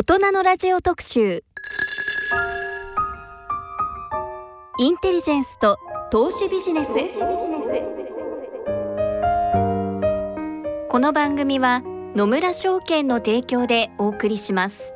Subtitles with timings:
[0.00, 1.42] 大人のラジオ特集。
[4.78, 5.76] インテリジェンスと
[6.12, 6.90] 投資ビジネス。
[10.88, 11.82] この番組は
[12.14, 14.94] 野村証券の提供でお送りします。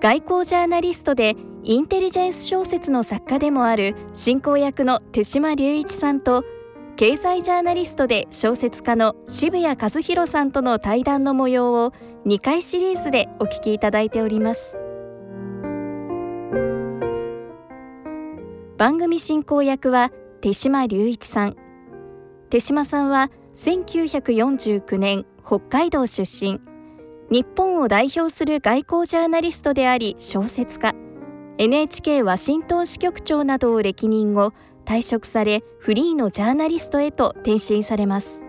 [0.00, 6.46] 外交ジャーナリストでインテリジェンス小説の作家でもある進行役の手島隆一さんと
[7.02, 11.92] 経済ジャーナリストで小説家の渋谷和弘さんとの対談の模様を
[12.26, 14.78] 2回シリーズでお聞きいただいております。
[18.78, 20.12] 番組進行役は
[20.42, 21.56] 手島隆一さん。
[22.50, 26.60] 手島さんは1949年北海道出身。
[27.32, 30.94] 日本を代表する外交ジャーナリストであり小説家。
[31.58, 34.52] NHK ワシントン支局長などを歴任後
[34.84, 38.42] 退職されフリーのジャーナリストへと転身されます。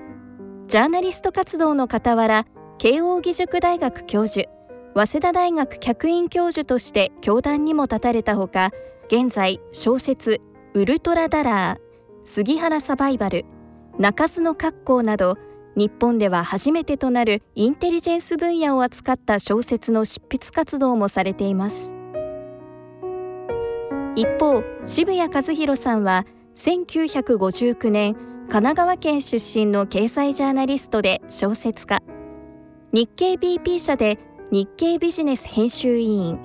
[0.68, 2.46] ジャーナリスト活動の傍ら
[2.78, 4.50] 慶應義塾大学教授
[4.96, 8.72] 早稲田大学客員教授として教壇にも立たれたほか
[9.08, 10.42] 現在小説
[10.74, 11.80] 「ウルトラダラー」
[12.26, 13.46] 「杉原サバイバル」
[14.00, 15.38] 「鳴かずの格好」など
[15.76, 22.03] 日本では初めてとなるインテリジェンス分野を扱った小説の執筆活動もされています。
[24.16, 32.04] 一方渋谷和弘さんは1959年神奈川県出身の経済ジャーナリストで小説家。
[32.92, 34.20] 日経 BP 社で
[34.52, 36.40] 日経ビジネス編集委員。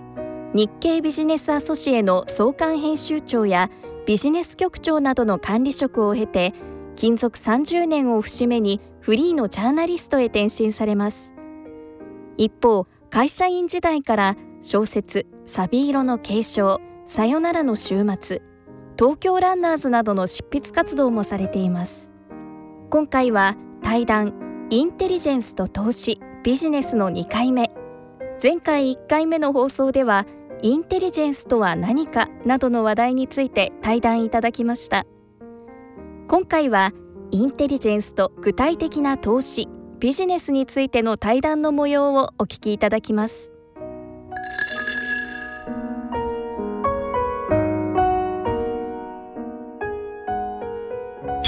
[0.54, 3.68] 日経ビジネスアソシエの創刊編集長や
[4.06, 6.54] ビジネス局長などの管理職を経て
[6.96, 11.34] 勤続30年を節目にフリーのジャーナリストへ転身されます。
[12.38, 18.42] 一方会社員時代から小説「サビ色の継承」「さよならの週末」
[18.98, 22.10] 「東京ランナーズ」などの執筆活動もされています。
[22.90, 24.34] 今回は対談
[24.68, 27.70] 「インテリジェンスと投資ビジネス」の2回目。
[28.42, 30.26] 前回1回目の放送では
[30.60, 35.06] インテリジェンスとは何かなどの話題について対談いただきました。
[36.28, 36.92] 今回は
[37.30, 39.66] インテリジェンスと具体的な投資
[39.98, 43.50] ビジネスについての対談の模様をお聞きいただきます。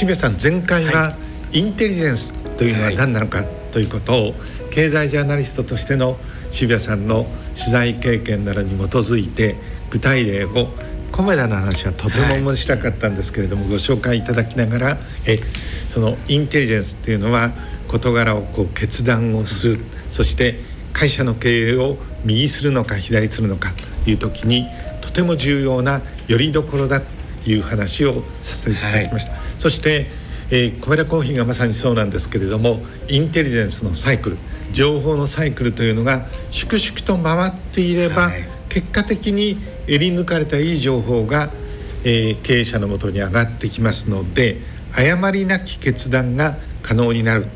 [0.00, 1.15] 渋谷さん前回は
[1.53, 4.34] インテリジェンスというのは何なのかということを
[4.71, 6.16] 経済ジャーナリストとしての
[6.50, 9.56] 渋谷さんの取材経験などに基づいて
[9.91, 10.69] 具体例を
[11.12, 14.97] コメダの話はとても面白かったんですけれども、はい、ご紹介いただきながら
[15.27, 15.37] え
[15.91, 17.50] そのインテリジェンスっていうのは
[17.87, 20.61] 事柄をこう決断をする、そして
[20.94, 23.75] 会社の経営を右するのか左するのか
[24.05, 24.67] という時に
[25.03, 29.32] とても重要なよりどころだという話をさせていただきました。
[29.32, 30.06] はい、そして
[30.50, 34.38] えー、コメダコーヒーがまさにそうなんですけれどもインテリジェンスのサイクル
[34.72, 41.50] 情報のサイクルというのが粛々と回っていれば、はい、結果的に襟抜かれたいい情報が、
[42.04, 44.59] えー、経営者のもとに上がってきますので
[44.93, 47.47] 誤りなき決断が可能になる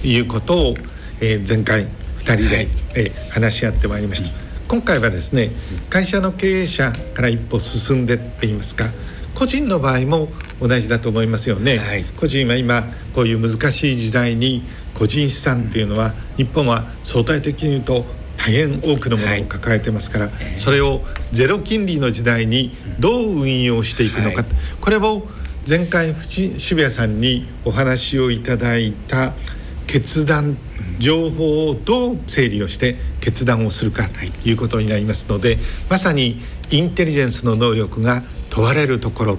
[0.00, 0.74] ということを、
[1.20, 1.86] えー、前回
[2.18, 4.30] 2人で、はい、えー、話し合ってまいりました。
[4.68, 5.50] 今回はですね
[5.88, 8.84] 会社の経営者から一歩進んでって言いますか
[9.34, 10.28] 個人の場合も
[10.60, 14.62] 同じだと思いますよね、はい、個人は今こういう難しい時代に
[14.94, 18.04] 個人資産というのは日本は相対的に言うと
[18.36, 21.02] 大変多くのものを抱えてますから、はい、それを
[21.32, 24.46] ゼロ金利の時代にどう運用していくのか、はい、
[24.80, 25.26] これを
[25.68, 29.32] 前回渋谷さんにお話をいただいた
[29.86, 30.56] 決断
[30.98, 35.58] 情報をどう整理をして決断をするかということになりますので
[35.90, 39.38] まさにインテリジェンスの能力が問われるところ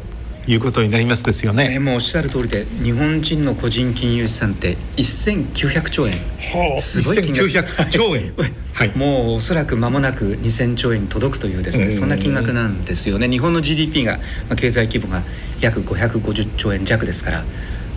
[0.49, 1.77] いうことになりますですよね。
[1.77, 7.49] もうおっしゃる通りで日本人の個人金融資産って1900兆円、はあ、すごい金額。
[7.49, 8.33] 1900兆円、
[8.73, 13.29] はい、もうおそらく間もなく2000兆円に届くというですねそんな金額なんですよね。
[13.29, 15.21] 日本の GDP が、まあ、経済規模が
[15.61, 17.43] 約550兆円弱ですから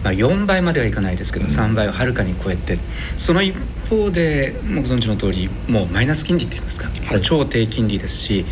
[0.05, 2.79] まあ、4倍まではいかないですけど3倍をはるかに超えて
[3.17, 3.55] その一
[3.89, 8.45] 方でもうご存知の通りもうマイナス金利っていいますか、はい、超低金利ですし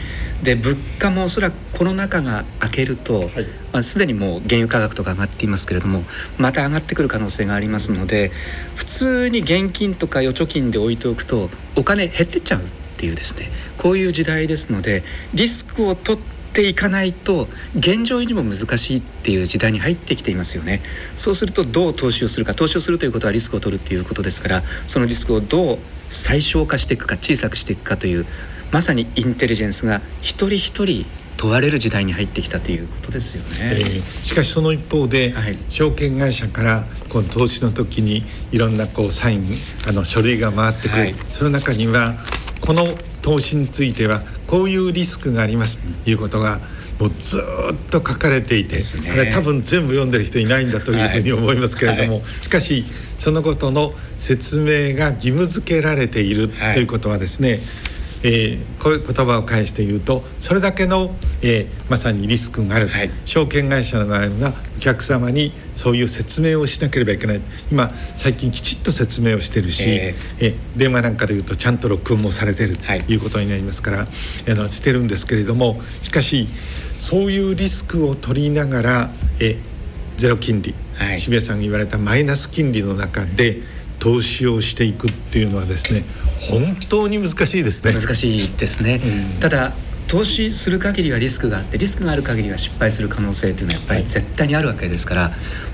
[0.43, 3.29] で物価もおそらくコロナ禍が明けると、はい。
[3.73, 6.03] まあ、すでにもう原油価格とか上がっていますけれども
[6.39, 8.33] また上がってくる可能性がありますので
[8.75, 12.65] 普通に現金とか預貯金で置いておくとお金減ってっちゃうっ
[12.97, 13.49] ていうですね
[13.79, 15.05] こういう時代ですので
[15.35, 20.81] リスクを取っていかないと現状維持も難しいっていう時代に入ってきていますよね。
[21.17, 25.79] そうするとどう投資をするか投資をするということはリスクを取るっていうことですからそのリスクをどう
[26.11, 28.27] 最小化していくか小さくしていくかという
[28.73, 31.07] まさにインテリジェンスが一人一人
[31.37, 39.57] 問われる時代に入ってきたということですよね、えー、しかしその一方で、はい、証券会社からこの投資の時にいろんなこうサイン
[39.89, 42.17] あの書類が回ってくる、はい、その中には
[42.61, 42.85] この
[43.23, 45.79] 投資についてはこういうリスクがあります。
[46.05, 46.61] ということが、
[46.99, 47.43] もうずっ
[47.91, 52.85] と書かれていて、ね、これ多分全部読んでる人いないんだというふうに思いますけれども、はい、しかし
[53.17, 57.61] そのことの説明が義務付けられているということはですね、
[58.23, 67.41] えー、こういう言葉を返して言うとそれだけの、えー、まさにリスクがある、はい、証券会社の側がお客様にそういう説明をしなければいけない。
[67.71, 73.17] 今最近きちっと説明をしてるし、えー、え電話なんかで言うとちゃんと録音もされてるとい。
[73.17, 76.49] うことになりますから、はい、あのしてるんですけれどもしかし
[76.97, 79.59] そういうリスクを取りながら、え
[80.17, 83.63] ゼロ金利、はい、渋谷さんが言われたマイナス金利の中で
[84.01, 86.05] 投資をしていくっていうのはですね
[86.51, 87.93] 本当に難しいですね。
[87.93, 89.01] 難しいですね、
[89.35, 89.73] うん、ただ
[90.09, 95.33] 投資する限りはリスクがあってリスクがある限りは失敗する可能性というのはやっぱり絶対にあるわけですから、はい、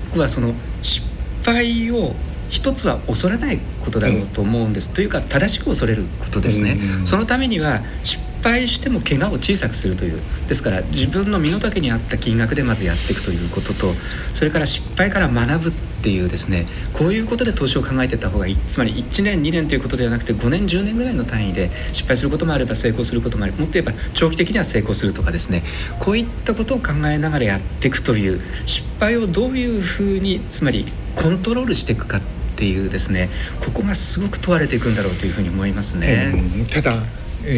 [0.09, 0.53] 僕はその
[0.83, 1.03] 失
[1.43, 2.13] 敗を
[2.49, 10.21] 一つは恐れないことだろうと思うんです、うん、というか正しく恐れることですね、うん、そのためには失敗しても怪我を小さくするという。
[10.47, 13.93] ですから自分の身の丈に合った金額でまずやっていくということと
[14.33, 15.71] それから失敗から学ぶっ
[16.01, 18.55] ていうですねこういうことで投資を考えていった方がいい。
[18.55, 23.53] つまり1年2年ということではなくて5年10年ぐらいの単位で失敗することもあれば成功することもある。
[23.53, 25.63] もっと言えば長期的には成功するとかですね。
[25.99, 30.85] こういったことを考えながらやっていくという失敗をどういうふうにつまり
[31.15, 32.21] コントロールしていくかっ
[32.55, 33.29] ていうですね
[33.59, 36.33] ここがすごく問われていくんだろうというふうに思いますね。
[36.71, 36.93] ただ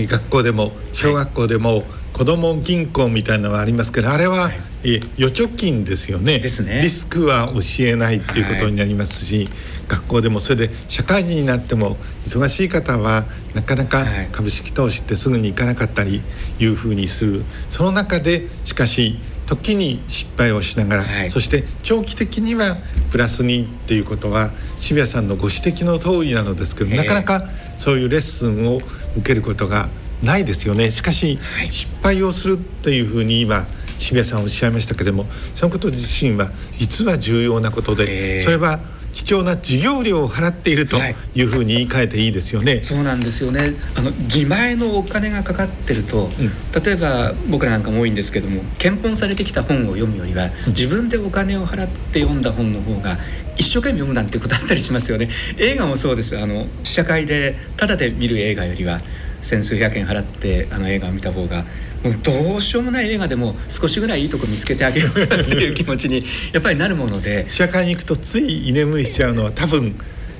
[0.07, 1.83] 学校でも小学校でも
[2.13, 4.51] 子ども銀行みたいなのがありますけどあれは、
[4.83, 6.39] 預貯金ですよね。
[6.39, 6.81] ですね。
[6.81, 9.49] リスクは教えないっていうことになりますし、はい、
[9.87, 16.21] 学校でもそれで社会人になっても忙しい方はなかなか株式投資ってすぐに行かなかったり
[16.59, 17.43] いうふうにする。
[17.69, 19.17] その中でしかし
[19.49, 22.77] 時に失敗をしながら、はい、そして長期的には
[23.11, 28.77] プラスにっていうことは渋谷さんのご指摘の通りなのですけど、なかなかそういうレッスンを
[29.17, 29.89] 受けることが
[30.21, 30.91] ないですよね。
[30.91, 33.65] しかし、はい、失敗をするというふうに今
[33.97, 35.25] 渋谷さんおっしゃいましたけれども
[35.55, 38.79] そのこと自身は実は重要なことでそれは
[39.19, 40.97] 貴重な授業料を払っていると
[41.35, 42.75] いうふうに言い換えていいですよね。
[42.75, 43.73] はい、そうなんですよね。
[43.95, 53.17] あの自前のお金がかかってると、うん、例えば僕らなんかも多いんですけども、検本されてきた本を読むよりは、自分でお金を払って読んだ本の方が
[53.57, 55.27] 一生懸命読むなんてことあったりしますよね。
[55.57, 56.39] 映画もそうです。
[56.39, 59.01] あの試写会でただで見る映画よりは
[59.41, 61.65] 千数百円払ってあの映画を見た方が
[62.03, 66.23] もうどうしようもない映画でも少しぐらいいいとこ見つけてあげようっていう気持ちに
[66.53, 67.47] やっぱりなるもので。
[67.49, 69.95] 試写会に行くとつい居眠りしちゃうのは多分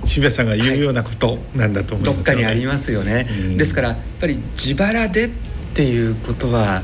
[0.05, 2.13] 渋谷さんが言うようなことなんだと思います、ね。
[2.13, 5.29] はい、どっかにありますよね、うん、ですからやっぱり自腹でっ
[5.73, 6.81] ていうことは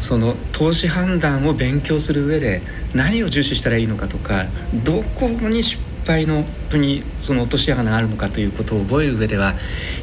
[0.00, 2.62] その投資判断を勉強する上で
[2.94, 4.46] 何を重視したらいいのかとか
[4.84, 5.62] どこに
[6.06, 6.44] 失敗の
[6.78, 9.54] にその落とし穴があるのかということを覚える上では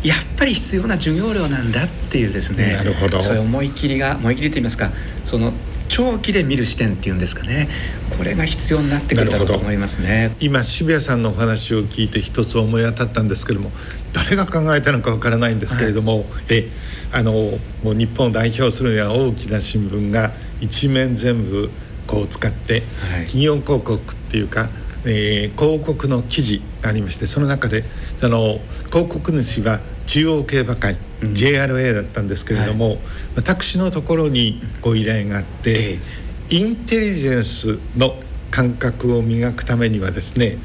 [0.04, 3.22] やっぱり必要な授業料なんだっていうですねなるほど。
[3.22, 4.92] そういう思い切りが思い切りといいますか
[5.24, 5.54] その
[5.88, 7.70] 長期で見る視点っていうんですかね
[8.18, 10.36] これが必要になってくるだろうと思いますね。
[10.42, 13.72] 今渋谷さんのお話を聞いて一つ思い当たったんですけども
[14.12, 16.70] 誰が考えたのかわからないんですけれども、はい、え
[17.14, 21.70] あのもう日本を代表するには大きな新聞が一面全部
[22.08, 22.82] こう使って、はい、
[23.26, 24.68] 企業広告っていうか
[25.06, 27.84] えー、広告の記事がありましてその中で
[28.22, 33.00] あの広告主は中央競馬会、うん、JRA だったんですけれども、はい、
[33.36, 35.98] 私のところにご依頼があって、
[36.50, 38.16] インテリジェンスの
[38.52, 40.58] 感覚を磨くためにはですね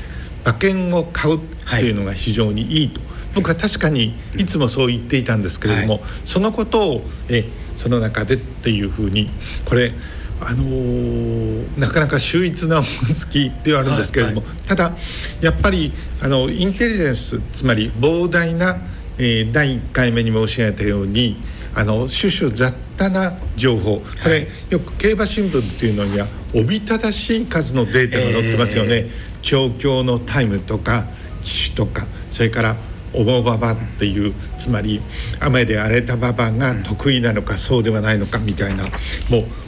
[0.45, 1.39] 馬券を買う
[1.71, 7.45] というのが非常にいいと、はい、僕は確かにいつもそう言っていたんですけれども、はい、そのことをえ
[7.77, 9.31] その中でっていうふうに
[9.65, 9.93] これ
[10.41, 14.93] あのー、なかなか秀逸な思いつきではあるんですけれども、はいはい、ただ
[15.41, 15.93] やっぱり
[16.23, 18.77] あのインテリジェンスつまり膨大な、
[19.19, 21.37] えー、第1回目に申し上げたように
[21.75, 23.99] あの種々雑多な情報。
[24.01, 28.91] これ、はい、よく競馬新聞っていうのにはおびただしい数のデータが載ってますよね。
[28.91, 29.11] えー、
[29.43, 31.05] 調教のタイムとか
[31.43, 32.77] 機種とかそれから
[33.13, 35.01] 重馬場っていうつまり
[35.41, 38.91] 雨で荒れた馬場が得意なのかそうではないのかみたいなも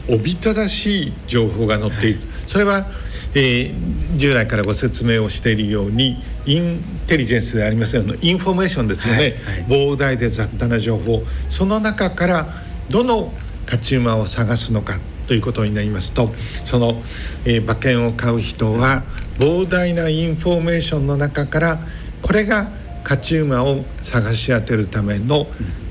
[0.09, 2.21] うおびただしい情報が載っている。
[2.47, 2.87] それは、
[3.35, 9.35] えー、従来からご説明をしているようにインテリジェンスでありませんのインフォメーションですよね、はいはい、
[9.67, 11.23] 膨大で雑多な情報。
[11.49, 12.49] その中から
[12.89, 13.33] どの
[13.67, 16.33] 勝ち馬を探すのかということになりますと
[16.65, 17.01] その、
[17.45, 19.05] えー、馬券を買う人は
[19.39, 21.79] 膨大なインフォメーションの中から
[22.21, 22.69] これが
[23.03, 25.47] 勝ち馬を探し当てるための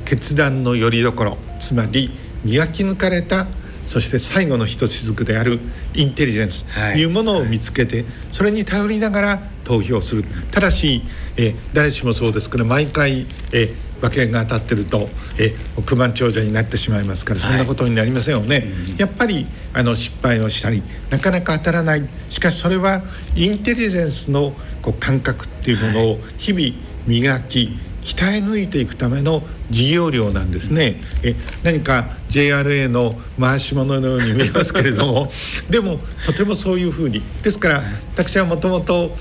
[0.05, 2.11] 決断のよりどころつまり
[2.43, 3.47] 磨き抜かれた
[3.89, 5.59] そして最後の一しずくである
[5.95, 7.03] インテリジェンスとい。
[7.05, 10.23] うものを見つけて、それに頼りながら投票する。
[10.51, 11.01] ただし、
[11.37, 18.65] え誰しもそうですけど毎回、え馬券が当たってるとえ億万長者になってしまいますからそんなことになりませんよね、はい
[18.97, 22.07] やっぱりあの失敗をしたりなかなか当たらない。
[22.29, 23.01] しかしそれは
[23.35, 31.01] インテリジェンスのこう感覚っていうものを日々磨き、鍛え抜いていくための事業量なんですね。
[31.23, 35.31] え何か JRA の回し物のように見えますけれども。
[35.69, 37.21] でもとてもそういうふうに。
[37.43, 37.83] ですから
[38.15, 39.15] 私はもともと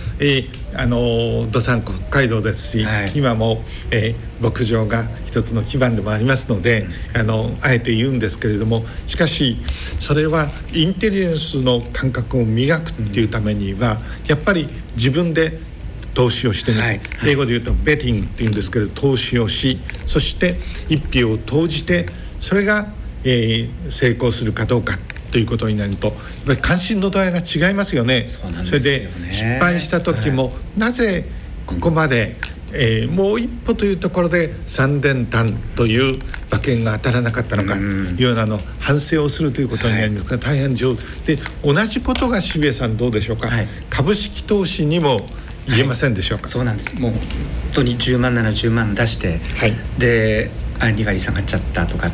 [1.52, 8.86] どさんこ北海道ですし、はい、今も、えー、牧場が一つの基盤でもありますので、うん、あのあえて言うんですけれども。
[9.06, 9.56] しかし
[10.00, 15.58] それはインテリジェンスの感覚を磨くっていうためにはやっぱり自分で
[16.18, 20.56] 投資をしてみる、はい、英語で言うとベティングっていうんですけど投資をしそして
[20.88, 22.06] 一票を投じて
[22.40, 22.88] それが、
[23.22, 24.98] えー、成功するかどうか
[25.30, 28.26] ということになるとやっぱり関心の度合いが違いますよね。
[28.26, 31.24] そ、ね、れで失敗した時も、はい、なぜ
[31.66, 32.34] ここまで、
[32.72, 36.18] えー、もう一歩というところで三連単という
[36.50, 45.20] 馬券が当たらなかったのかというようなの反省をするということになりますから、はい、大変上で同じことが渋谷さんどうでしょうか、はい、株式投資にも
[45.68, 46.94] 言えませんでしょうか、はい、そうなんです。
[47.00, 47.20] もう本
[47.74, 52.10] 当に10万なら10万出して、はい、であ2割下がっちゃったとか。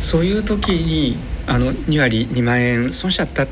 [0.00, 3.48] そういう時にあの2割2万円損しちゃったっ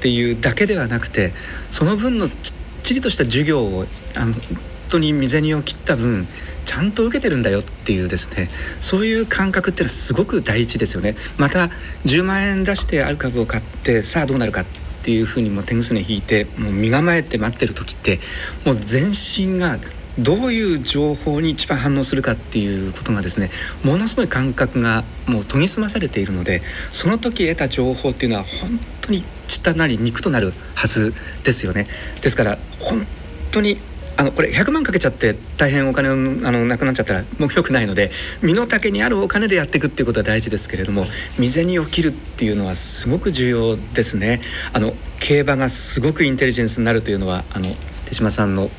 [0.00, 1.32] ていうだけではなくて
[1.70, 2.34] その分のきっ
[2.82, 3.86] ちりとした授業を
[4.16, 4.42] あの本
[4.88, 6.26] 当に身銭を切った分
[6.64, 8.48] ちゃんと受けてるんだよっていうですね。
[8.80, 11.14] そういう感覚っていうのはすごく大事ですよね。
[11.38, 11.70] また
[12.06, 18.20] 10万円出してある株を買ってさあどうなるかってていうふうにも手ぐすね引いてもう身構えて待ってる時って
[18.64, 19.78] もう全身が
[20.18, 23.50] どういう情報に一番反応するかっていうことがですね
[23.82, 31.86] ものすごい感覚がもう研ぎ澄まされているのでその時得た情報っていうのは本当に血となり肉となるはずですよね。
[32.22, 33.06] ですから本
[33.50, 33.76] 当に
[34.16, 36.14] あのこれ100万かけちゃって大変お金あ
[36.52, 38.10] のなくなっちゃったらもうよくないので
[38.42, 41.06] 身の丈にあるお金でやっていくっていうことは大事ですけれども
[41.38, 44.40] 身銭を切るっていうのはすごく重要ですね。
[44.72, 47.66] あの競馬がすごくインテリジェンスになるというのはあの
[48.04, 48.70] 手島さんの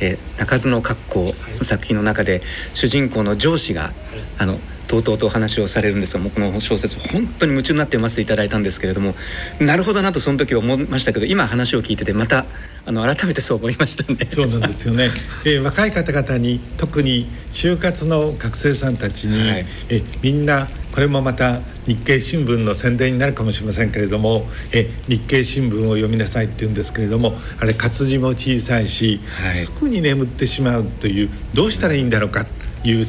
[0.00, 2.42] えー、中津の格好の作品の中で
[2.74, 3.92] 主人公の上司が
[4.36, 4.58] あの
[4.88, 9.14] とうとうとお話をされるんですがもうこの小説本当に夢中になって読ませていただいたんですけれども
[9.60, 12.44] なるほどなとその時思いましたけど今話を聞いててまた
[12.84, 14.26] あの改めてそう思いましたね。
[14.28, 15.10] そうなんですよね。
[15.46, 32.46] えー、若い方々に特に就活の学生さんたちに、はい、えみんなこれもまた日経新聞の宣伝になるかもしれませんけれどもえ日経新聞を読みなさいって言うんですけれどもあれ活字も小さいし、はい、すぐに眠ってしまうというどうしたらいいんだろうか
[32.84, 33.04] いう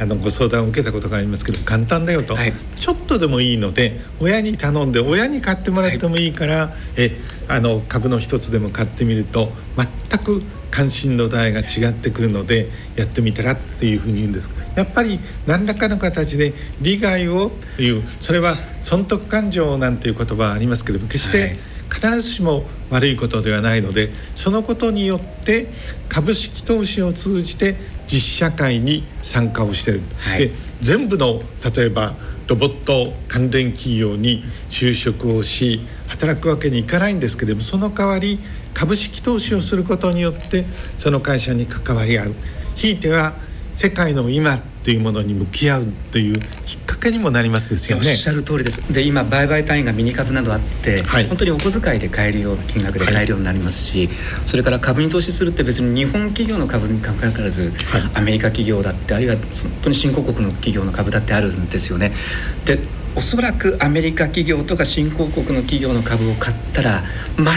[0.00, 14.50] あのご相談を受けたことがありますけど簡単だよと、はい、ちょっとでもいいので親に頼んで親に買ってもらってもいいから、はい、えあの株の一つでも買ってみると全く関心の度合いが違ってくるのでやってみたらっていうふうに言うんです。
[14.74, 18.02] やっぱり何らかの形で利害を言う。
[18.22, 21.56] それは損得感情なんていう言葉はありますけど決して
[21.92, 25.68] 必ずしも悪いことではないのでそのことによって
[26.08, 31.42] 株式投資を通じて実社会に参加をしてる、はい、で全部の
[31.74, 32.14] 例えば
[32.48, 38.40] ロボット関連企業に就職をし働くわけにいかないんですけれどもその代わり
[38.74, 40.64] 株式投資をすることによって
[40.98, 42.34] その会社に関わり合う。
[42.74, 43.34] ひいては
[43.82, 48.10] 世界の今というものに向き合うというきっかけにもなりますですよね。
[48.10, 48.78] おっしゃる通りです。
[48.92, 59.44] で今売買単位がミニ株などあって、はい、本当にお小遣いで買えるような金額で買えるようになりますし、はい、それから株に投資するって別に日本企業の株にかかわらず、はい、アメリカ企業だってあるいは本
[59.82, 62.12] 当に新興国の企業の株だってあるんですよね。
[62.64, 62.78] で
[63.16, 67.02] おそらくアメリカ企業とか新興国の企業の株を買ったら
[67.36, 67.56] 間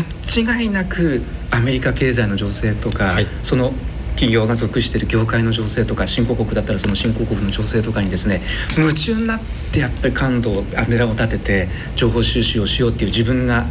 [0.59, 3.73] 違いなくアメリカ経済の情勢とか、その
[4.15, 8.41] 企業が属している業界の情勢とか新興国だったらその新興国の情勢とかにですね
[8.77, 9.41] 夢中になっ
[9.71, 13.65] てやっぱり感度を狙を立てて情報収集をしようっていう自分が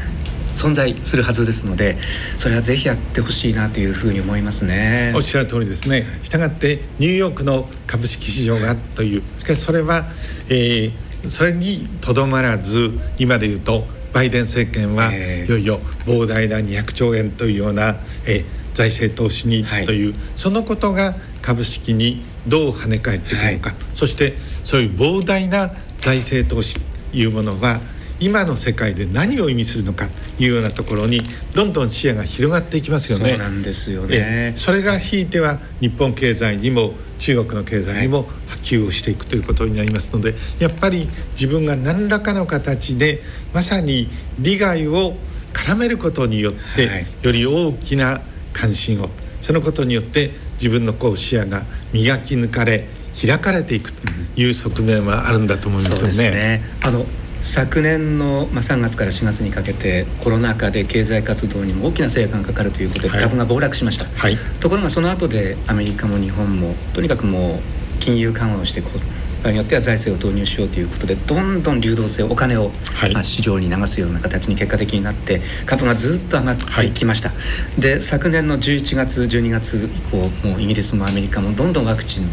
[0.54, 1.96] 存在するはずですので
[2.38, 5.12] それはぜひやってほしいなというふうに思いますね。
[5.16, 6.06] おっしゃる通りですね。
[6.22, 10.04] したがってニューヨークの株式市場がというしかしそれは、
[10.48, 17.96] えー、それにとどまらず今で言うとバイデン政権はいよいよ膨大な200兆円というような、
[18.26, 27.80] えー財政投資にという、はい、そのことが株式にどう跳ね返ってくるのか、はい、そしてそういう膨大な財政投資というものは
[28.20, 33.30] 今の世界で何を意味するのかというようなところにどんどん視野が広がっていきますよね。
[33.30, 34.54] そうなんですよね。
[34.56, 45.16] それがひいては日本経済にも中国の経済にも波及をしていくということになりますのでやっぱり自分が何らかの形でまさに利害を
[45.52, 48.20] 絡めることによって、はい、より大きな
[48.54, 49.10] 関心を。
[49.40, 52.86] そのことによって自分のこう視野が磨き抜かれ
[53.20, 54.00] 開かれていくと
[54.36, 56.30] いう側面はあるんだと思いますよね。
[56.30, 56.62] ね。
[56.82, 57.04] あの
[57.42, 77.34] 昨年の、まあ、3月から4月にかけてコロナ禍で経済活動にも大きな制約がかかるということで株が暴落しました、はい、ところがその後でアメリカも日本もとにかくもう金融緩和をしてこう場合によっては財政を投入しようということでどんどん流動性お金を、はい、まあ、市場に流すような形に結果的になって株がずっと上がってきました、は
[77.76, 82.24] い、で昨年の11月12月以降もうイギリスもアメリカもどんどんワクチン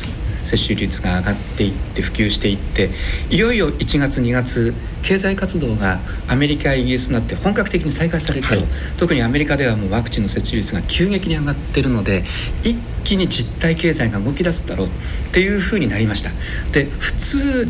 [0.44, 2.90] 接種率が上がっていって普及していって
[3.30, 8.66] いよいよ1月2月経済活動がアメリカイギリスになって本格的に再開されると、はい、
[8.98, 12.24] 特にアメリカではもうワクチンの接種率が急激に上がっているので
[12.64, 14.90] 一気に実体経済が動き出すだろうっ
[15.32, 16.32] ていうふうになりました。
[16.72, 17.66] で普通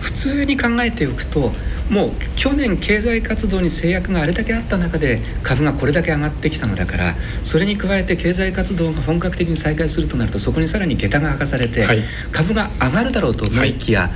[0.00, 1.50] 普通に考えておくと
[1.90, 7.14] もう去年経済活動に制約があれだけあった中で株がこれだけ上がってきたのだから
[7.44, 14.10] それに加えて経済活動が本格的に再開するとなるとそこにさらに下駄が明かされて、はい、株が上がるだろうと思いきや、はい、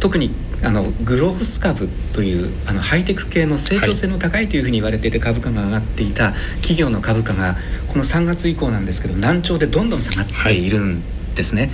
[0.00, 0.30] 特に
[0.64, 7.56] あのグロース株というあのハイテク系の成長性の高いというふうに言われていて株価が上がっていた企業の株価が
[7.88, 11.02] この3月以降なんですけど難聴でどんどん下がっているん
[11.34, 11.70] ですね。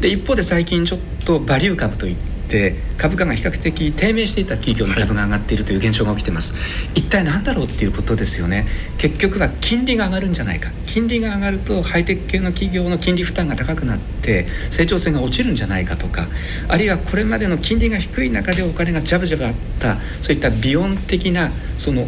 [0.00, 6.58] で一方で最近ちょっとバリュー株といってて株価が比較的低迷していた企業の株が上がっているという現象が起きてます、は
[6.94, 8.66] い、一体何だろうっていうことですよね。
[8.98, 10.70] 結局は金利が上がるんじゃないか。
[10.86, 16.26] 金利が上がるとハイテク系の企業の金利負担が高くなって成長性が落ちるんじゃないかとか
[16.68, 22.06] あるいはこれまでの金利が低い中でお金がジャブジャブあったそういったビヨン的なその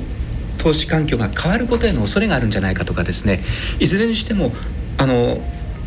[0.58, 3.40] 投資環境が変わることへの恐れがあるんじゃないかとかですね。
[3.80, 4.52] いずれにしても
[4.98, 5.38] あの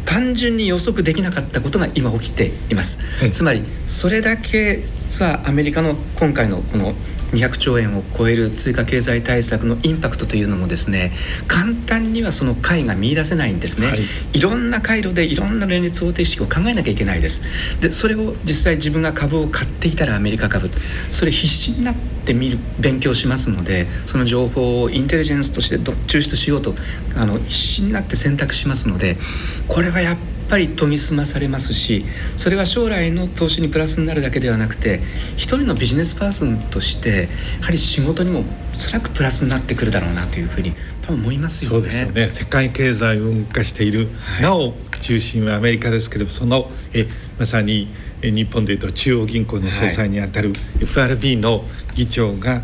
[0.07, 6.93] 単純に予測できなかったことが今起きています、うん、つまりそれだけ実はアメリカの今回のこの
[7.31, 11.11] 200兆円を超える追加経済対策のインパクトというのもですね
[11.47, 13.99] 簡単にはその解が見出せないんですね、はい、
[14.33, 17.41] いろんな回路でいろんな連立方程式を考えなきゃいけないです。
[17.81, 20.69] でそれを実際自分が株を買っていたらアメリカ株。
[21.11, 26.73] それ必死になって見る勉強しますのでその情報をインテリジェンスとして抽出しようと
[27.15, 29.17] あの必死になって選択しますので
[29.67, 32.05] これはやっぱりぱり研ぎ澄まされますし
[32.37, 34.99] それは将来の投資にプラスになるだけではなくて
[35.35, 37.29] 一人のビジネスパーソンとして
[37.59, 41.77] やはり仕事にもおそらくプラスになってくるだろうなというふうに多分思いますよね。
[41.77, 42.27] そうですよね。
[42.27, 47.07] 世界経済を動かしている、はい、なお中心はアメリカですけれどそのえ
[47.39, 47.87] まさに
[48.21, 51.63] 日本でいうと中央銀行の総裁にあたる FRB の
[51.95, 52.61] 議長が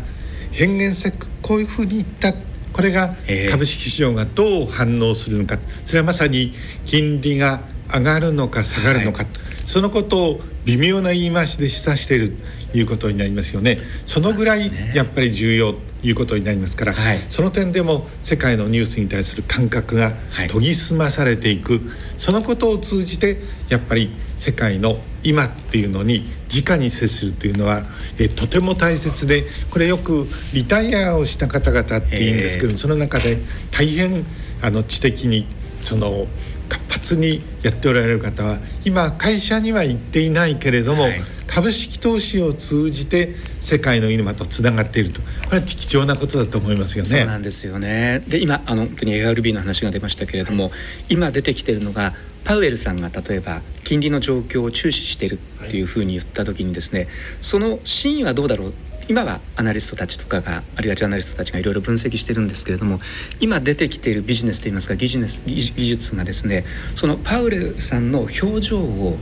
[0.52, 2.32] 変幻自こういうふうに言った。
[2.72, 3.14] これが
[3.52, 5.58] 株式市場がどう反応するのか。
[5.84, 6.52] それはまさに
[6.84, 7.60] 金利が
[7.94, 9.28] 上がるのか下がるのか、はい、
[9.66, 12.36] そのことを微妙な言い回しで示唆している
[12.72, 13.78] ということになりますよね。
[14.04, 20.12] そのぐらいやっぱり重要ということになりますから、はい、その点でも世界のニュースに対する感覚が
[20.50, 21.82] 研ぎ澄まされていく、はい、
[22.18, 27.84] そのことを通じてやっぱり世界の今っていうのに直に接するというのは
[28.18, 33.38] えとても大切でこれよくリタイアをした方々っていうんですけどその中で
[33.70, 34.26] 大変
[34.60, 35.46] あの知的に
[35.80, 36.26] その
[36.74, 45.20] 活発にやっておられる方は今会社には行っていないけれども、はい、株式投資を通じて世界の今とつながっていると。
[45.20, 47.10] これは貴重なことだと思いますよね。
[47.10, 48.22] そうなんですよね。
[48.26, 50.72] で今あの本当に ARB の話が出ましたけれども
[51.08, 52.12] 今出てきているのが
[52.44, 57.08] パウエルさんが例えば金利の状況を注視しているっていうふうに言った時にですね、
[57.40, 58.74] その真意はどうだろう
[59.08, 63.00] 今はアナリストたちとかがあるいはジャーナリストたちがいろいろ分析してるんですけれども
[63.40, 66.64] 今出てきているビジネスといいますか技術技術がですね
[66.94, 69.18] そのパウレルさんの表情を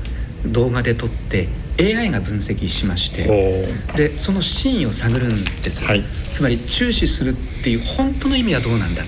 [0.46, 1.48] 動画で撮って
[1.80, 3.66] AI が分析しまして
[3.96, 9.02] でその真意を探るんですよ、はい、つまり注視するっていう本当の意味はどうなんだ。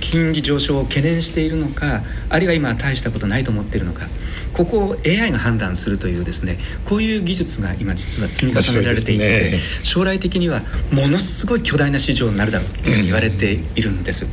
[0.00, 4.08] 金利上昇を懸念しているのかあるいは今は大したことないと思っているのか
[4.54, 14.26] ここを AI が判断するというですねこういう技術が今実は積み重ねられていて、ね、将来的にはものすごい巨大な市場になるだろうっていうふうに言われているんです。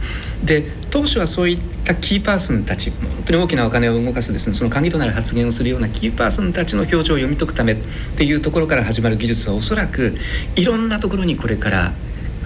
[0.43, 7.75] で当初はそういったキーパーソンたち本当に大きなお金を動かすですねその鍵となる発言をするようなキーパーソンたちの表情を読み解くためっ
[8.17, 10.15] ていうところから始まる技術はおそらく
[10.55, 11.93] いろんなところにこれから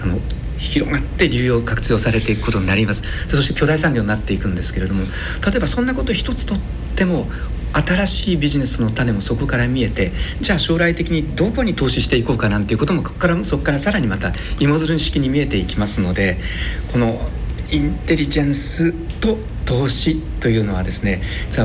[0.02, 0.18] あの
[0.58, 5.04] 広がって流用活用されていくことになりますそして巨大産業になっていくんですけれども
[5.44, 6.58] 例えばそんなこと一つとっ
[6.96, 7.26] ても
[7.72, 16.38] 新しいビジネスの種もそこから見えてじゃあ将来的にどこに投資していこうかなんていうこともここからそこからさらにまた芋づる式に見えていきますので
[16.92, 17.18] この
[17.70, 21.22] インテリジェンスと投資というのはですね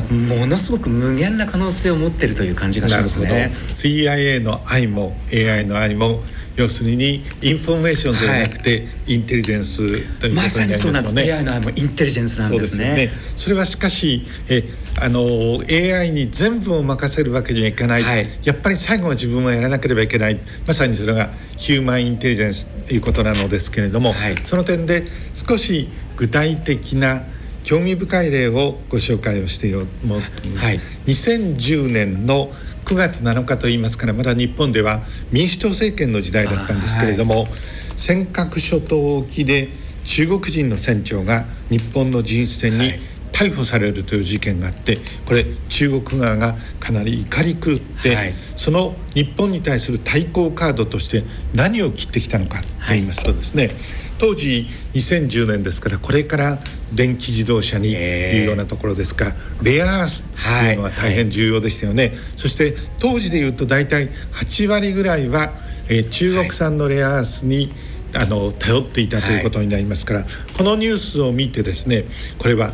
[0.10, 3.52] ものすごく無限な可能性を持っているという感じがしますね。
[3.74, 6.22] CIA の愛も AI の愛も
[6.58, 10.74] 要するにインフォメーションではなくて、インテリジェンスということになりますよね。
[10.74, 11.34] まさにそうなんです。
[11.36, 12.86] AI の愛もインテリジェンスなんですね。
[12.86, 14.64] そねそれはしかしえ
[15.00, 20.40] あの AI に全部を任せるわけにはいかない、はい、やっぱり最後は自分はやらなければいけない。
[20.66, 27.22] まさにそれがヒューマンインテリジェンスということなのですけれども、はい、その点で少し具体的な
[27.64, 30.58] 興味深い例をご紹介をしてようと思います。
[30.58, 32.52] はい、2010年の
[32.86, 37.52] 9月7日といいますからまだ日本では民主党政権の時代だったんですけれども、はい、
[37.98, 39.68] 尖閣諸島沖で
[40.06, 42.94] 中国人の船長が日本の巡視船に
[43.32, 53.76] 逮捕されるという事件があってこれ中国側がかなり怒り狂って、はい、その日本に対する対抗カードとして何を切ってきたのかと言いますとですね、はい、
[54.18, 56.60] 当時2010年ですからこれから
[56.94, 65.52] 電気自動車にいうようなところですが、レアアースというのは大変重要でしたよね、はい、そして当時でいうと大体8割ぐらいは、
[65.90, 67.74] えー、中国産のレアアースに、
[68.16, 72.06] あの頼っていたということになりますから、このニュースを見てですね
[72.40, 72.72] これは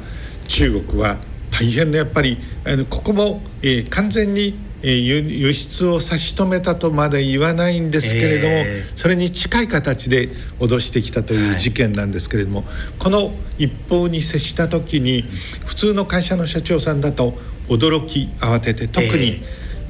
[0.47, 1.17] 中国は
[1.51, 10.29] 大変なやっぱりあのここも、えー、完全に輸出を差し止めたとまで言わないんですけれども、えー、それに近い形で
[10.60, 12.67] 脅してきたという事件なんですけれども、はい、
[12.99, 15.23] この一報に接した時に
[15.65, 17.34] 普通の会社の社長さんだと
[17.69, 19.41] 驚き慌てて特に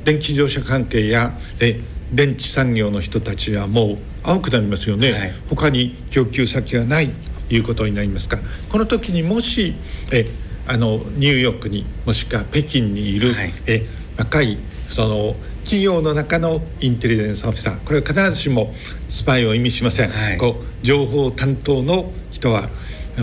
[0.04, 1.80] 電気自動車関係や、え
[2.14, 7.10] 電池産業の人たちはもう青くなりますよね、はい、他に供給先がない
[7.50, 9.74] ということになりますからこの時にもし
[10.12, 10.28] え
[10.68, 13.86] あのニューヨークにもしくは北京にいる、はい、え
[14.18, 14.58] 若い
[14.90, 18.74] その企業の中のインテリジェンスオフィサーこれは必ずしも
[19.10, 22.70] スパイを意味しません、はい、こう情報担当の人は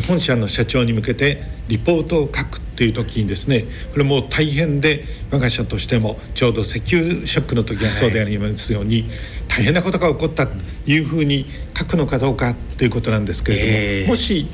[0.08, 9.10] 本社の社長に向けてリポートを書くという時にですねこれもう大変で我が社としてもちょうど石油ショックの時がそうでありますように、はい、
[9.48, 10.52] 大変なことが起こったと
[10.86, 14.48] いうふうに書くのかどうかということなんですけれども、えー、もし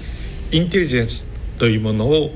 [0.51, 1.27] インテリジェンス
[1.59, 2.31] というものを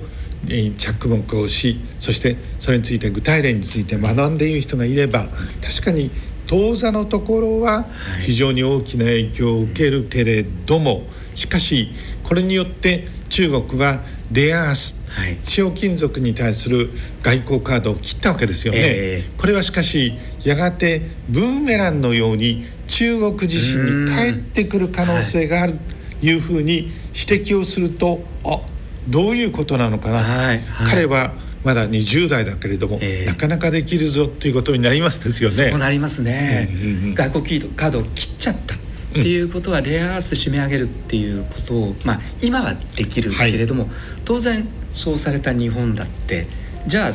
[0.78, 5.26] 着目をしそしてそれについて具体例について学んでいる人がいれば
[5.62, 6.10] 確かに
[6.46, 7.84] 当座のところは
[8.24, 11.02] 非常に大きな影響を受けるけれども
[11.34, 11.90] しかし
[12.24, 14.00] これによって中国は
[14.32, 15.00] レアアース
[15.44, 16.90] 使用金属に対する
[17.22, 25.74] 外交カードを切ったわけですよね、えー、これはしかしやがてブーメランのように中国自身に返ってくる可能性がある
[26.20, 28.60] というふうに指摘をするとあ
[29.08, 31.32] どういうことなのかな、はいはい、彼は
[31.64, 35.70] まだ20代だけれども、えー、なかなかできるぞということになりますですよね。
[35.70, 38.78] そうなりますね、うんうんうん、外国カードを切っちゃったっ
[39.12, 43.92] ていうことは、レアアース締め上げるっていうことを、まあ、今はできるけれども、はい、
[44.24, 46.46] 当然そうされた日本だって
[46.86, 47.12] じゃあ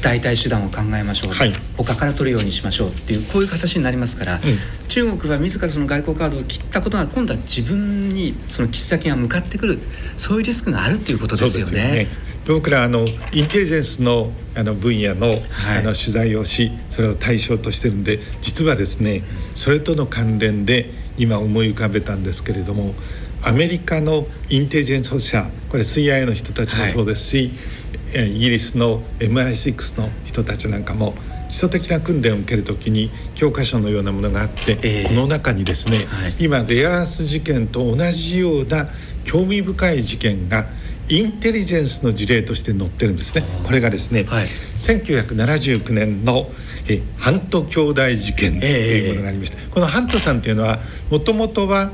[0.00, 4.40] 代替手段を考えましょう、はい、他から取るようにしましょうっていうこういう形になりますから、うん、
[4.88, 9.78] 中国は自らその外交カードを切ったことが今度は自分にその切っ先が向かってくる
[10.16, 12.06] そういうリスクがあるっていうことですよね。
[12.46, 15.38] 僕らあのインテリジェンスのあの分野のはい、
[15.78, 19.22] あの取材をしそれを対象としてるんで実はですね
[19.54, 22.94] それとの関連で今思い浮かべたんですけれども
[23.42, 27.79] アメリカのインテリジェンス社これ CIA の人たちもそうですし、はい
[28.14, 31.14] イギリスの MI6 の人たちなんかも
[31.48, 38.88] 基礎的な訓練を受けるときに教科書のようなものがあって、えー、この中にですね、はい、今レアアース事件と同じような
[39.24, 40.66] 興味深い事件が
[41.08, 43.44] インテリジェンスの事例として載ってるんですね。
[43.64, 44.46] これがですね、はい、
[44.76, 46.48] 1979年の
[46.88, 50.78] えハント兄弟事件というものがありました、えー、このハントさんというのは
[51.10, 51.90] もともとは、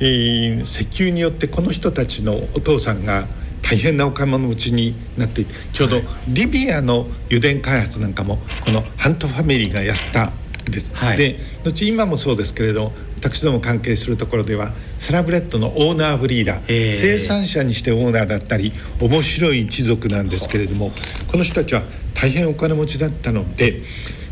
[0.00, 3.26] えー、石油によってこの人たちのお父さんが
[3.64, 10.32] 大変なお買い物持ちになってちょうどリビアの油田開発なんかもこのハントファミリーがやったん
[10.70, 10.94] です。
[10.94, 20.92] はい、で後今もそうですけれど私ども関係するところではサラブレッドのオーナーブリーダー、えー、生産者にしてオーナーだったり面白い一族なんですけれども
[21.28, 21.82] この人たちは
[22.14, 23.80] 大変お金持ちだったので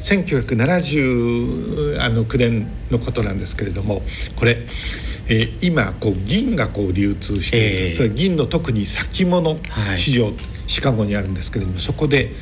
[0.02, 4.02] 1979年のことなんですけれども
[4.36, 4.58] これ
[5.28, 9.58] えー、今こう銀がこう流通している、えー、それ銀の特に先物
[9.96, 10.34] 市場、はい、
[10.66, 12.32] シカゴにあるんですけれどもそこで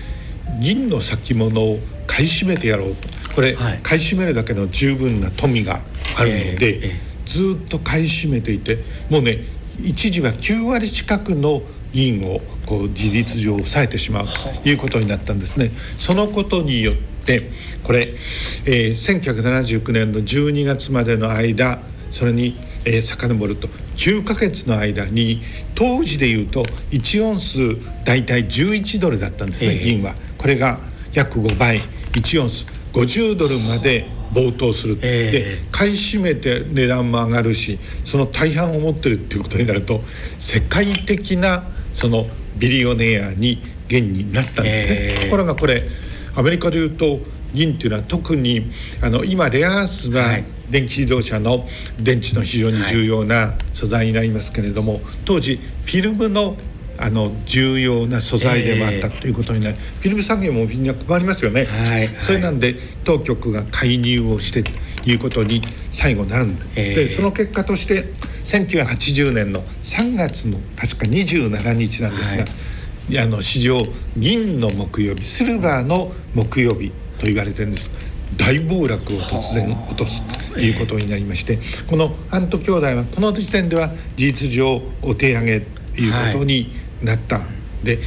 [0.60, 3.08] 銀の先物を買い占めてやろうと。
[3.34, 5.80] これ、はい、買い占めるだけの十分な富が
[6.16, 9.38] あるので、えーえー、ずっと買い占めていてもうね
[9.80, 11.62] 一時は9割近くの
[11.92, 14.72] 銀をこう事実上抑えてしまうとい。
[14.72, 15.70] うことになったんですね。
[15.98, 17.50] そのことによって
[17.84, 18.14] これ、
[18.66, 25.42] えー、1979年の12月までの間それに、えー、遡ると9ヶ月の間に
[25.74, 30.14] 当時でいうと1オンス大体11ドルだったんですね、えー、銀は。
[30.38, 30.78] これが
[31.12, 31.82] 約5倍。
[32.12, 40.00] 1オンス50ドルまで暴騰する、えー、で買い占めて値段も上がるしその大半を持ってるっていうことになると
[40.38, 41.64] 世界的な
[41.94, 44.96] そのビリオネアに現になったんですね。
[45.14, 45.82] えー、ところがこれ
[46.34, 47.20] アメリカでいうと
[47.52, 48.70] 銀っていうのは特に
[49.02, 50.38] あの今レアアースが
[50.70, 51.66] 電気自動車の
[52.00, 56.56] 電池の非常に重要な素材になりますけれども、当時フィルムの
[57.02, 64.70] あの重要な素材でもあったということになり、えー、フィルム産業もみんな困りますよね、はい、それなんで当局が介入をしてと
[65.08, 68.04] いうことに最後なるんでえー、でその結果として
[68.44, 72.48] 1980年の3月の確か27日なんですが、は
[73.08, 73.80] い、あの史上
[74.18, 77.90] 銀の木曜日シルバーの木曜日と言われてるんです
[78.36, 85.66] 大暴落を突然落とすということになりまして、このアント兄弟はこの時点では事実上お手上げと
[86.00, 87.44] いうことになった、は
[87.82, 87.98] い、で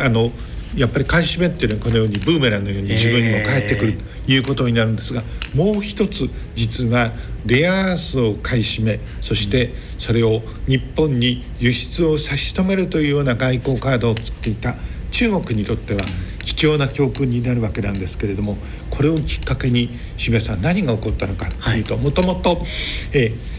[0.00, 0.30] あの
[0.76, 3.94] やっぱり買い占めっていうのはこのようにブーメランのように自分にも返ってくる
[4.26, 5.22] ということになるんですが、
[5.54, 7.12] もう一つ実は
[7.46, 14.74] レアアースを買い占めそしてそれを日本に輸出を差し止めるというような外交カードを切っていた
[15.10, 16.00] 中国にとっては
[16.48, 18.56] 貴重な教訓になるわけなんですけれども
[18.88, 21.82] これをきっかけに渋谷さん何が起こったのかとい。
[21.82, 22.64] うともともと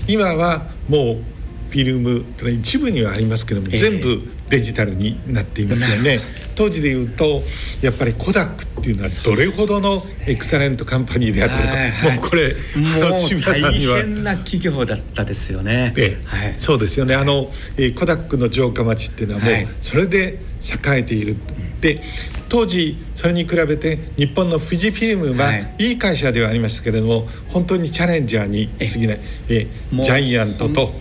[0.08, 1.24] 今はもう
[1.70, 6.20] フィルム一部にはありますけども、えー、全部デジタルになっていますよね。
[6.56, 7.44] 当時でいうと
[7.82, 9.92] やっぱりコダックっていうのはどれほどの
[10.26, 15.94] エクサレントカンパニーであったのか、はいはい、もうこれもう大変な企業だったですよね。
[15.96, 17.14] えはい、そうですよね。
[17.14, 21.38] あの、えー、コダックの城下町っていうのはもうそれで栄えている。
[21.82, 22.02] で
[22.50, 25.92] 当時それに比べて日本の富士フィルムはい。
[25.94, 29.20] い会社ではありましたけれども本当にチャレンジャーに過ぎない。
[29.50, 30.94] えジャイアントと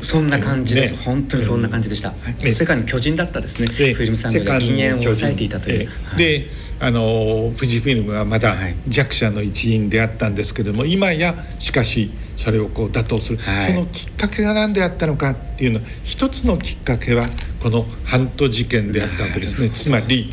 [0.00, 2.12] そんな感じです、ね、本当にそんな感じでした、
[2.44, 6.46] うん、世界の巨人だったですね、フィルム産業が禁煙を抑えていたという、で
[6.80, 8.54] あの富士フィルムはまだ
[8.88, 17.28] 弱者の一員であったんですけれども今やしかしそれをこう打倒する、はい、そのきっかけが何であったのかっていうのは一つのきっかけは
[17.64, 19.70] このハント事件であったわけですね。
[19.70, 20.30] つまり、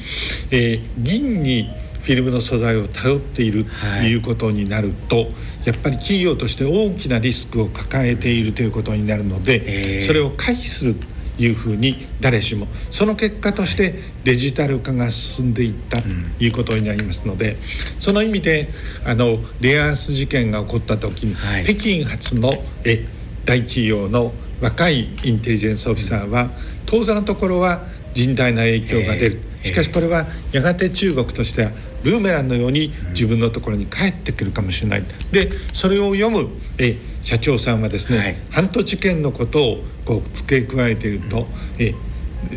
[0.51, 1.69] えー、銀に
[2.01, 3.65] フィルムの素材を頼っている
[4.01, 5.27] ということになると、はい
[5.63, 11.05] やっぱり企業として大きなリスクを抱えているということになるので、それを回避すると
[11.37, 16.07] いうふうに誰しもその結果としてデジタル化が進んでいったと
[16.39, 17.57] いうことになりますので、
[17.99, 18.69] その意味で
[19.05, 22.51] あのレアアース事件が起こった時に、はい、北京発の
[22.83, 23.05] え
[23.45, 26.49] 大企業の若いインテリジェンスオフィサーは
[26.85, 29.41] 当座のところは甚大な影響が出る。
[29.63, 31.71] しかしこれはやがて中国としては
[32.03, 35.03] ブーメランのように自分のところに帰ってくるかもしれない。
[35.31, 41.93] でそれを読むえ社長さんはですね、はい、半年券のことをこう付け加えていると、え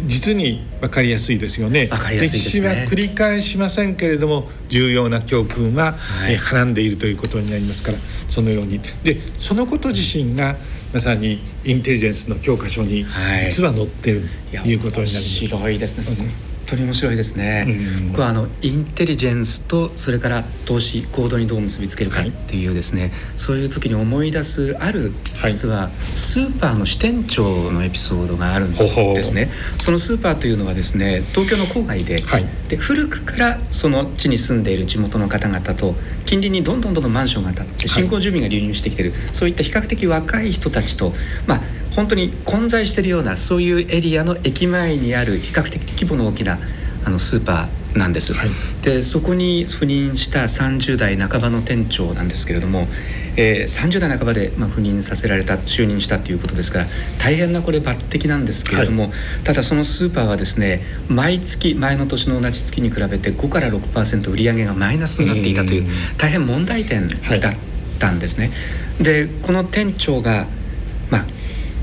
[0.06, 8.80] 実に分かりやすいですよね、ね、歴史は繰り返しませんけれども重要な教訓は、はい、えはらんでいるということになりますからそのように。
[9.02, 10.56] でそのこと自身が
[10.94, 13.04] まさにインテリジェンスの教科書に
[13.42, 15.18] 実は載っているということになります。
[15.18, 16.32] 白いですね、
[16.74, 25.12] 当に面白いですね、うん、僕はあのインテリジェンスとそれから投資行動にどう結びつけるかっていうですね、はい、そういう時に思い出すある
[25.44, 41.12] 実はスーパーの支店長のエピソードがあるんですね、そのスーパーというのはですね東京の郊外ではい、で古くからその地に住んでいる地元の方々と近隣にどんどんどんどんマンションが建って新興住民が流入してきてる、はい、そういった比較的若い人たちと
[41.46, 41.60] まあ
[41.94, 46.58] 本当に混在しているようなそういうエリアの駅前にある比較的規模の大きな
[47.04, 48.48] あのスーパーなんです、はい、
[48.82, 52.88] でそこに赴任した30代半ばの店長なんですけれども、
[53.36, 56.86] えー、30代半ばで、まあ、赴任させられた就任したということですから
[57.18, 59.12] 大変なこれ抜擢なんですけれども、はい、
[59.44, 67.14] ただそのスーパーはですね毎月前の年の同じ月に比べて5から6%売り上げがマイナスになっていたという大変問題点だ
[67.50, 67.54] っ
[68.00, 68.50] たんですね。
[68.96, 70.63] はい、でこの店長がまあ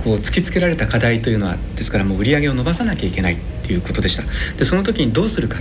[0.04, 4.24] こう突きつけられた課題というのはですからもう売り上げを伸ばさなきゃいけないということでした。
[4.58, 5.60] でその時にどうするか。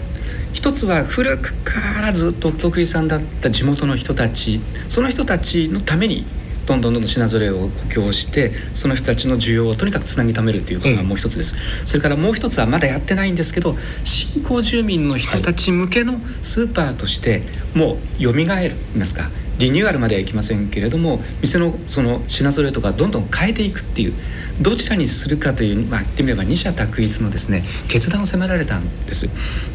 [0.52, 6.24] 一つは古くからずっとお得意さんだった地元の人たちその人たちのために
[6.66, 17.42] どんどんどんどん品揃えを補強してその人たちの需要をとにかくつなぎ止めるということがもう一つです、うん、それからもう一つはまだやってないんですけど新興住民の人たち向けのスーパーとして
[17.74, 24.14] もうよみがえるますかリニューアルまではいきませんけれども店のその品揃えとかどんどん変えていくっていう
[24.60, 29.28] どちらにするかという、まあ、言ってみれば二者択一のですね決断を迫られたんです。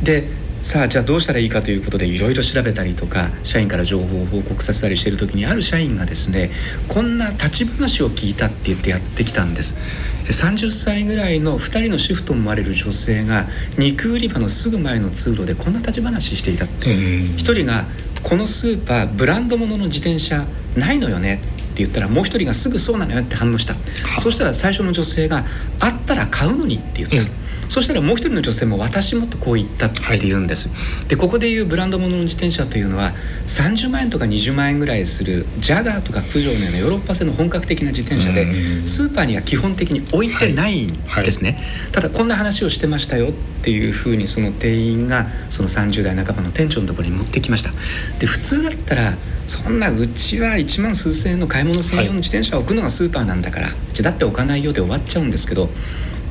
[0.03, 0.27] で
[0.63, 6.49] さあじゃあどうしたらいいかということでいろいろ調べたりとか社員から情報を報告させたりしている時にある社員がですね
[6.87, 9.77] こんな立ち話を聞いたって言ってやってきたんです。
[10.25, 13.45] 30歳ぐらいの2人の主婦と思われる女性が
[13.77, 16.87] 肉売り場のすぐ前の通路でこんな立ち話していたって。
[16.87, 17.85] 1人が
[18.25, 23.75] 「このスーパーブランド物の自転車ないのよね」って言ったらもう一人がすぐそうなのよって反応した。
[24.19, 25.45] そしたら最初の女性が
[25.79, 33.11] 「あったら買うのに」って言った、うんそしたらもう一人の女性も私もとこう言ったって言うんです、はい、でここでいうブランド物の自転車というのは
[33.47, 38.45] 30万円とか20万円ぐらいするジャガーとかプジョーのようなヨーロッパ製の本格的な自転車で
[38.85, 41.59] スーパーには基本的に置いてないんですね、はい。
[41.59, 43.31] はい、ただこんな話をしてましたよっ
[43.63, 47.71] ていうふうにその店員がその30代半ばの店長のところに持ってきました。
[48.19, 49.13] で普通だったら
[49.47, 55.69] そんなうちは1万数千円の買い物専用の自転車を置くのがスーパーなんだから、うちだって置かないようで終わっちゃうんですけど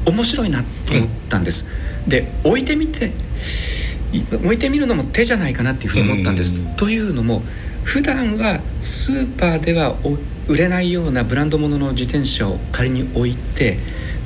[0.07, 1.67] 面白いなと思ったんです、
[2.05, 3.13] うん、で置いてみて
[4.45, 7.43] 置いてみるのも手じゃないかなっていうふうに思ったんです、というのも
[7.83, 9.97] 普段はスーパーでは
[10.49, 13.79] 売れないようなブランド物の自転車を仮に置いて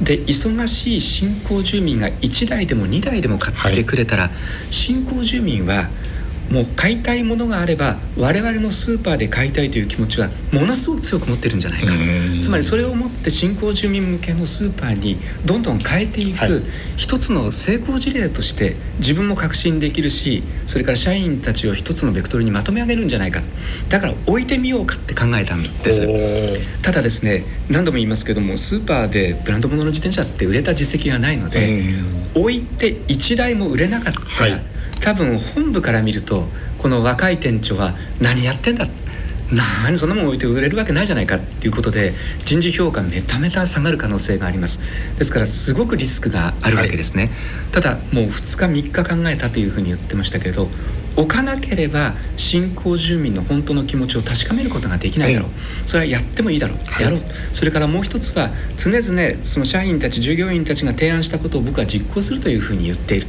[0.03, 4.33] で忙しい新興住民が1台でも2台でも買ってくれたら、はい、
[4.71, 5.89] 新興住民は
[6.51, 11.93] もう買いたいものがあれば我々のスーパーで買いたいという気持ちはものすごく強く持ってるんじゃないか。
[12.41, 16.51] つまりそれをもって新興住民向けのスーパーにどんどん変えていく、はい、
[16.97, 23.41] 一つの成功事例として自分も確信できるしそれから社員たちを一つのベクトルにまとめ上げるんじゃないか。
[23.89, 31.83] だから置いてみようかって考えたんですただですね何度も言いますけどもスーパーでブランド物の自転車って売れた実績がないので
[32.35, 36.45] 置いて1台も売れなかったら、はい多分本部から見ると
[36.79, 38.87] この若い店長は何やってんだ？
[39.51, 42.13] 何そんなもん置いて売れるわけないじゃないかっていうことで
[42.45, 44.81] 人事評価めためた下がる可能性があります。
[45.19, 47.33] ですからすごくリスクがあるわけですね、はい、
[47.73, 50.69] ただもう2日3日考えたというふうに言ってましたけど
[51.17, 57.21] 置かなければ新興住民の本当の気持ちを確かめることができないだろう、はい、それはやってもいいだろう、はい、やろう。
[57.53, 63.27] それからもう一つは常々その社員たち従業員たちが提案したことを僕は実行するというふうに言っている。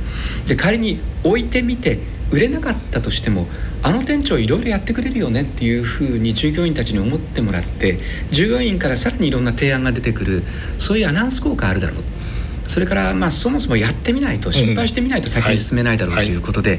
[0.48, 2.00] で仮に置いてみて
[2.32, 3.48] 売れなかったとしても
[3.82, 7.98] あの店長いろいろやってくれるよねっていうふうに従業員たちに思ってもらって
[8.30, 10.44] 従業員からさらにいろんな提案が出てくる
[10.78, 12.04] そういうアナウンス効果あるだろう
[12.70, 16.78] それからまあそもそもやってみないと失敗してみないと先に進めないだろうということで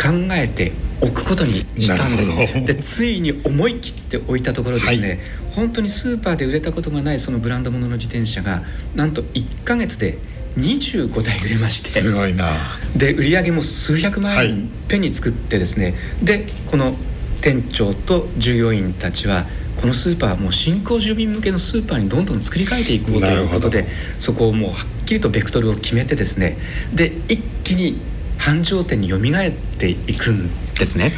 [0.00, 0.72] 考えて
[1.02, 5.18] おくことにしたんです、でついに思い切って置いたところですね、はい、
[5.54, 8.62] 本当にスーパーで売れたことがないそのブランド物の自転車が
[8.94, 10.16] なんと1か月で
[10.56, 12.00] 25台売れまして。
[12.00, 12.54] すごいな。
[12.96, 15.90] で売り上げも数百万円ペンに作ってですね、は
[16.22, 16.94] い、でこの
[17.42, 19.44] 店長と従業員たちは
[19.76, 23.86] このスーパーもう新興住民向けのスーパーにどんどん作り変えていこうということで
[24.18, 26.56] そこをもうはっきりとベクトルを決めてですね。
[26.94, 28.00] で一気に
[28.38, 31.12] 繁盛店によみがえっていくんですね。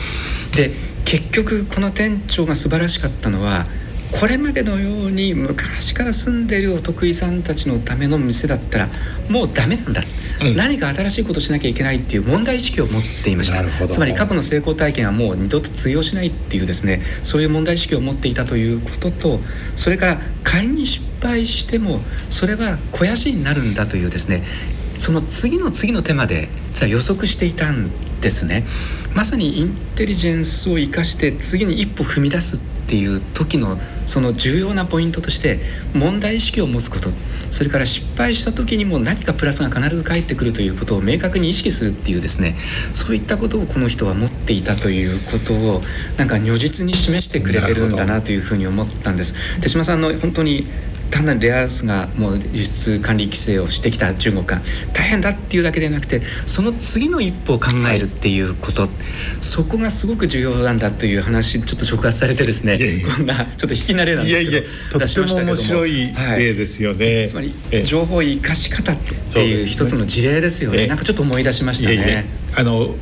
[0.55, 0.73] で
[1.05, 3.67] 結局この店長が素晴らしかったのは
[4.11, 8.89] これまでのように昔から住んでいるお得意さんたちのための店だったら
[9.29, 10.03] もうダメなんだ、
[10.41, 13.89] うん、何か新しいことしなきゃいけないっていう問題意識を持っていました。
[13.89, 19.41] つまり過去の成功体験はもう二度と通用しないっていうですねそういう問題意識を持っていたということと
[19.77, 24.45] それから仮に失敗してもそれは肥やしになるんだというですね
[24.97, 26.49] その次の次の手まで
[26.87, 28.65] 予測していたんですね。
[29.15, 35.61] まさにインテリジェンスを生かして次に一歩踏み出すっていう時のその重要なポイントとして
[35.93, 37.11] 問題意識を持つこと
[37.51, 42.57] それから失敗した時にも何かプラスが必ず返ってくるということを明確に意識するっていうですね
[42.95, 45.83] そういったことをこの人は持っていたということを
[46.17, 49.35] なんか如実に示してくれてるんだなというふうに思ったんです。
[49.61, 50.67] 手島さんの本当に
[51.11, 54.61] 単なるレアアースがもう輸出管理規制をしてきた中国が
[54.93, 58.91] 大変だっていうだけでなくてその次の一歩を考えるっていうこと、はい、
[59.41, 62.79] そこがすごく重要なんだという話ちょっと触発されてですね
[63.17, 71.95] こんなちょっと引き慣れなんですけどいやいやとっても面白い例ですよね、はい、つまり情報生かし方っていう一つの事例ですよね、ね、なんかちょっと思い出しましたね。
[71.95, 72.23] いやいや
[72.57, 72.95] あの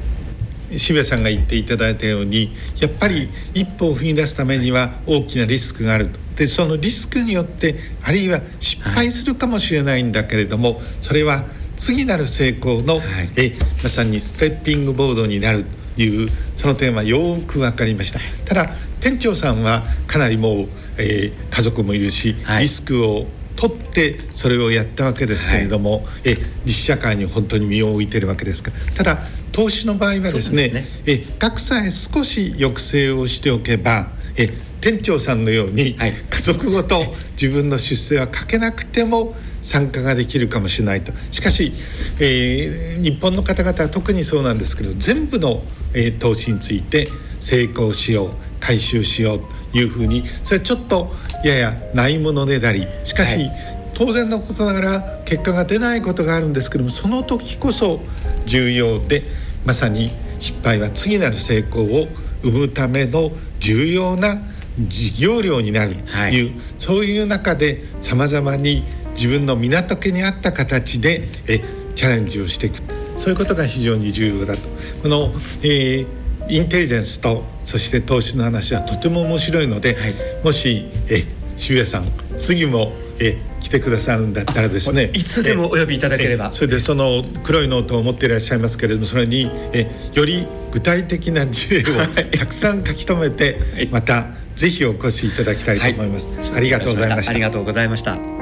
[0.77, 6.09] 渋谷さんが言っていただいたようにやっぱり一歩を踏み出すためには大きなリスクがある。
[6.09, 6.19] と。
[6.37, 11.45] でそのリスクによってあるいは失敗するかもしれないんだけれども、はい、それは
[11.77, 13.03] 次なる成功の、はい、
[13.37, 15.65] えまさにステッピングボードになる
[15.97, 18.21] というその点はよく分かりました。
[18.45, 23.27] ただ店長さんはかなりもう、えー、家族もいるし、はい、リスクを
[23.57, 26.37] 取ってそれをやったわけですけれども、はい、え
[26.67, 28.93] 実社会に本当に身を置いてるわけですから。
[28.93, 29.23] ただ
[29.53, 34.49] 投資の場合はですね、ね、え格差へ少し抑制をしておけばえ
[34.81, 41.13] 店長さんのように、はい、家族ごと自分の出世はかけなくても参加ができるかもしれないと。
[41.33, 41.73] しかし、
[42.21, 47.09] えー、日本の方々は特にそうなんですけど全部の、えー、投資について
[47.41, 48.31] 成功しよう
[48.61, 52.87] 回収しようというふうにそれちょっとややないものねだり。
[53.05, 53.53] しかし、はい、
[53.95, 58.01] 当然のことながら結果が出ないことがあるんですけどもその時こそ
[58.47, 59.25] 重要で
[59.65, 62.09] まさに失敗は次なる成功を
[62.43, 64.39] 生むための重要な
[64.79, 71.61] 事業量になるという、はい、そういう中でさまざまに自分の港家に合った形でえ
[71.95, 72.83] チャレンジをしていく。
[73.17, 74.61] そういうことが非常に重要だと。
[75.03, 75.33] この、
[75.63, 76.07] えー、
[76.49, 81.25] インテリジェンスとそして投資の話はとても面白いので、はい、もしえ
[81.57, 85.11] 渋谷さん次もえ来てくださるんだったらですね。
[85.15, 86.53] いつでもお呼びいただければ。
[86.53, 91.97] それでその黒いノートを持っていらっしゃいますけれどもそれにえより具体的な事例を
[92.39, 93.59] たくさん書き留めて、
[93.91, 97.31] またぜひお越しいただきたいと思います、はい、ありがとうございました。
[97.31, 98.36] ありがとうございました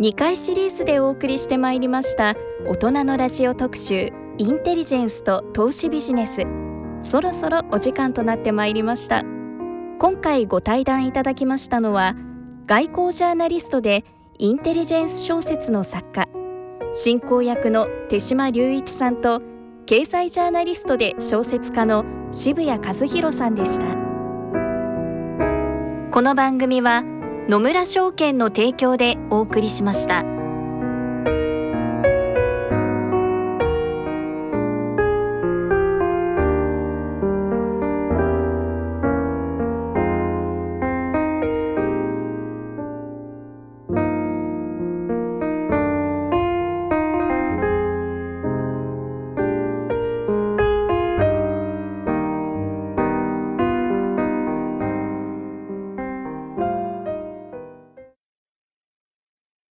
[0.00, 2.34] 2回シリーズでお送りしてまいりました
[2.66, 6.46] 大人のラジオ特集インテリジェンスと投資ビジネス。
[7.02, 9.24] そろそろお時間となってまいりました。
[9.98, 12.16] 今回ご対談いただきましたのは
[12.64, 14.06] 外交ジャーナリストで
[14.38, 16.28] インテリジェンス小説の作家
[16.94, 19.42] 進行役の手島隆一さんと
[19.84, 23.84] 経済ジャーナリストで小説家の渋谷和弘さんでした。
[26.10, 27.04] この番組は
[27.50, 30.29] 野村証券の提供でお送りしました。